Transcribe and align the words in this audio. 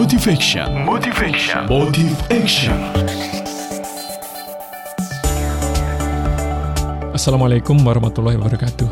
Motivation. 0.00 0.64
Motivation. 0.88 1.68
Motive 1.68 2.16
Action. 2.32 2.72
Assalamualaikum 7.12 7.76
warahmatullahi 7.84 8.40
wabarakatuh. 8.40 8.88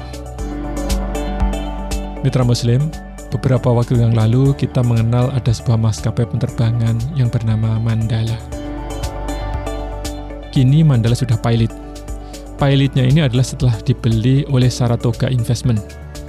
Mitra 2.21 2.45
Muslim, 2.45 2.93
beberapa 3.33 3.73
waktu 3.73 4.05
yang 4.05 4.13
lalu 4.13 4.53
kita 4.53 4.85
mengenal 4.85 5.33
ada 5.33 5.49
sebuah 5.49 5.81
maskapai 5.81 6.29
penerbangan 6.29 7.01
yang 7.17 7.33
bernama 7.33 7.81
Mandala. 7.81 8.37
Kini 10.53 10.85
Mandala 10.85 11.17
sudah 11.17 11.41
pilot. 11.41 11.73
Pilotnya 12.61 13.09
ini 13.09 13.25
adalah 13.25 13.49
setelah 13.49 13.81
dibeli 13.81 14.45
oleh 14.53 14.69
Saratoga 14.69 15.33
Investment, 15.33 15.81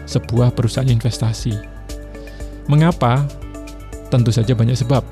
sebuah 0.07 0.55
perusahaan 0.55 0.87
investasi. 0.87 1.51
Mengapa? 2.71 3.27
Tentu 4.09 4.33
saja 4.33 4.57
banyak 4.57 4.77
sebab. 4.77 5.05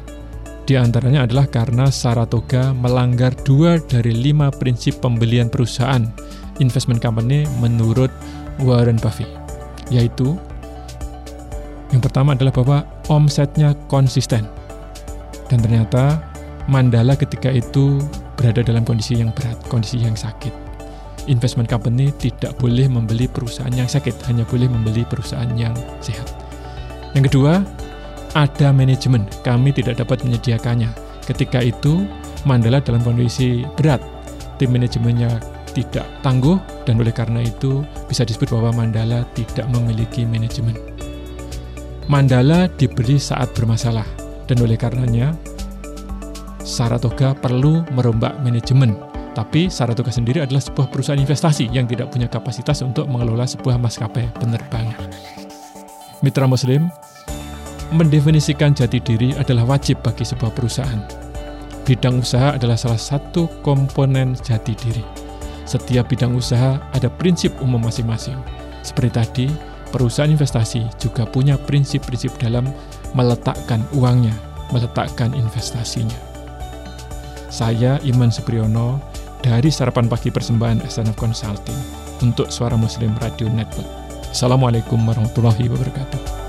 Di 0.67 0.75
antaranya 0.75 1.23
adalah 1.23 1.47
karena 1.47 1.87
Saratoga 1.87 2.75
melanggar 2.75 3.31
dua 3.47 3.79
dari 3.79 4.11
lima 4.11 4.51
prinsip 4.51 4.99
pembelian 4.99 5.47
perusahaan 5.47 6.03
investment 6.59 6.99
company 6.99 7.47
menurut 7.63 8.11
Warren 8.59 8.99
Buffett, 8.99 9.29
yaitu 9.87 10.35
yang 11.95 12.03
pertama 12.03 12.35
adalah 12.35 12.51
bahwa 12.51 12.77
omsetnya 13.07 13.71
konsisten. 13.87 14.43
Dan 15.47 15.63
ternyata 15.63 16.19
Mandala 16.67 17.15
ketika 17.15 17.47
itu 17.47 18.03
berada 18.35 18.59
dalam 18.59 18.83
kondisi 18.83 19.15
yang 19.15 19.31
berat, 19.31 19.55
kondisi 19.71 20.03
yang 20.03 20.19
sakit. 20.19 20.51
Investment 21.31 21.71
company 21.71 22.11
tidak 22.19 22.59
boleh 22.59 22.91
membeli 22.91 23.31
perusahaan 23.31 23.71
yang 23.71 23.87
sakit, 23.87 24.27
hanya 24.27 24.43
boleh 24.43 24.67
membeli 24.67 25.07
perusahaan 25.07 25.47
yang 25.55 25.71
sehat. 26.03 26.27
Yang 27.15 27.31
kedua, 27.31 27.63
ada 28.35 28.73
manajemen, 28.75 29.23
kami 29.45 29.71
tidak 29.71 30.03
dapat 30.03 30.23
menyediakannya. 30.25 30.89
Ketika 31.27 31.63
itu, 31.63 32.07
Mandala 32.47 32.79
dalam 32.79 33.03
kondisi 33.03 33.67
berat, 33.75 33.99
tim 34.55 34.71
manajemennya 34.71 35.41
tidak 35.75 36.07
tangguh, 36.23 36.55
dan 36.87 36.97
oleh 36.97 37.11
karena 37.11 37.43
itu 37.43 37.83
bisa 38.07 38.23
disebut 38.23 38.55
bahwa 38.55 38.83
Mandala 38.83 39.27
tidak 39.35 39.67
memiliki 39.69 40.23
manajemen. 40.23 40.73
Mandala 42.07 42.71
diberi 42.79 43.19
saat 43.19 43.51
bermasalah, 43.51 44.07
dan 44.47 44.57
oleh 44.63 44.79
karenanya 44.79 45.35
Saratoga 46.63 47.35
perlu 47.35 47.83
merombak 47.95 48.39
manajemen. 48.43 48.95
Tapi 49.35 49.69
Saratoga 49.69 50.09
sendiri 50.09 50.41
adalah 50.41 50.63
sebuah 50.63 50.89
perusahaan 50.89 51.19
investasi 51.19 51.69
yang 51.69 51.85
tidak 51.85 52.09
punya 52.09 52.25
kapasitas 52.25 52.81
untuk 52.81 53.05
mengelola 53.05 53.45
sebuah 53.45 53.77
maskapai 53.77 54.33
penerbangan. 54.39 54.97
Mitra 56.25 56.49
Muslim, 56.49 56.89
mendefinisikan 57.93 58.75
jati 58.75 58.99
diri 58.99 59.31
adalah 59.37 59.63
wajib 59.77 60.03
bagi 60.03 60.27
sebuah 60.27 60.51
perusahaan. 60.51 60.99
Bidang 61.87 62.19
usaha 62.19 62.51
adalah 62.51 62.75
salah 62.75 62.99
satu 62.99 63.47
komponen 63.63 64.35
jati 64.43 64.75
diri. 64.75 65.03
Setiap 65.63 66.11
bidang 66.11 66.35
usaha 66.35 66.79
ada 66.91 67.07
prinsip 67.07 67.55
umum 67.63 67.79
masing-masing. 67.79 68.35
Seperti 68.83 69.11
tadi, 69.11 69.47
perusahaan 69.91 70.31
investasi 70.31 70.83
juga 70.99 71.23
punya 71.23 71.55
prinsip-prinsip 71.55 72.35
dalam 72.39 72.67
meletakkan 73.15 73.83
uangnya, 73.95 74.35
meletakkan 74.75 75.31
investasinya. 75.31 76.15
Saya 77.47 77.99
Iman 78.03 78.31
Supriyono 78.31 78.99
dari 79.39 79.71
Sarapan 79.71 80.11
Pagi 80.11 80.27
Persembahan 80.27 80.83
SNF 80.83 81.15
Consulting 81.15 81.79
untuk 82.19 82.51
Suara 82.51 82.75
Muslim 82.75 83.15
Radio 83.23 83.47
Network. 83.47 83.87
Assalamualaikum 84.27 84.99
warahmatullahi 85.07 85.71
wabarakatuh. 85.71 86.46